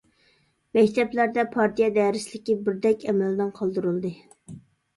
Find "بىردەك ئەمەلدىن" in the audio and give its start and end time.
2.65-3.55